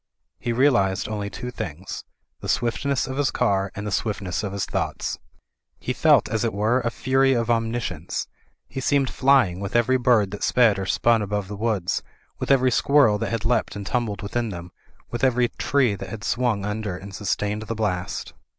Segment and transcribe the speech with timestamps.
[0.39, 2.05] He realised only two things:
[2.39, 5.19] the swiftness of his car and the swiftness of his thoughts.
[5.19, 7.51] Digitized by CjOOQIC I70 THE FLYING INN He felt, as it were, a fury of
[7.51, 8.27] omniscience;
[8.67, 12.01] he seemed flying with every bird that sped or spun above the woods,
[12.39, 14.71] with every squirrel that had leapt and tumbled within them,
[15.11, 18.33] with every tree that had swung under and sustained the blast.